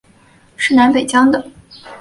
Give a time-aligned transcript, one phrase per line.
[0.57, 1.61] 是南北疆的交通要道。